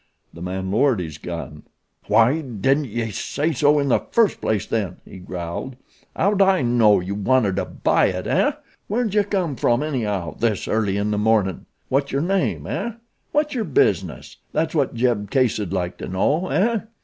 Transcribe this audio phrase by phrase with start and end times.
[0.33, 1.61] The man lowered his gun.
[2.09, 5.75] "Wy didn't ye say so in the first place then?" he growled.
[6.15, 8.53] "How'd I know you wanted to buy it, eh?
[8.87, 11.67] Where'd ye come from anyhow, this early in the mornin'?
[11.87, 12.93] What's yer name, eh?
[13.31, 16.79] What's yer business, that's what Jeb Case'd like to know, eh?"